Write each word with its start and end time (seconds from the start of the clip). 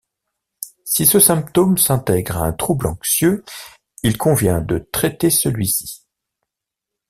Si 0.83 1.05
ce 1.05 1.19
symptôme 1.19 1.77
s'intègre 1.77 2.37
à 2.37 2.47
un 2.47 2.53
trouble 2.53 2.87
anxieux, 2.87 3.43
il 4.01 4.17
convient 4.17 4.59
de 4.59 4.79
traiter 4.91 5.29
celui-ci. 5.29 6.07